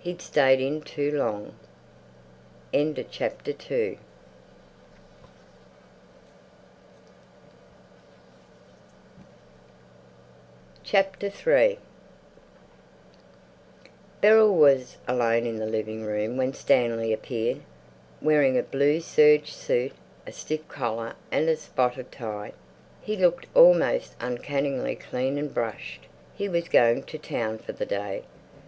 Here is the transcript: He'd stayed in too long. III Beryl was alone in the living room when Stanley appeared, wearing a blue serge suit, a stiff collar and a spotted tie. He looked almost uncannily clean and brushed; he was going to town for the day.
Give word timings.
He'd 0.00 0.20
stayed 0.20 0.60
in 0.60 0.80
too 0.82 1.16
long. 1.16 1.54
III 2.74 2.92
Beryl 3.12 3.36
was 14.56 14.96
alone 15.06 15.46
in 15.46 15.56
the 15.60 15.66
living 15.66 16.02
room 16.02 16.36
when 16.36 16.52
Stanley 16.52 17.12
appeared, 17.12 17.60
wearing 18.20 18.58
a 18.58 18.64
blue 18.64 19.00
serge 19.00 19.52
suit, 19.52 19.92
a 20.26 20.32
stiff 20.32 20.66
collar 20.66 21.14
and 21.30 21.48
a 21.48 21.54
spotted 21.56 22.10
tie. 22.10 22.52
He 23.00 23.14
looked 23.14 23.46
almost 23.54 24.16
uncannily 24.18 24.96
clean 24.96 25.38
and 25.38 25.54
brushed; 25.54 26.08
he 26.34 26.48
was 26.48 26.66
going 26.68 27.04
to 27.04 27.18
town 27.18 27.58
for 27.58 27.70
the 27.70 27.86
day. 27.86 28.24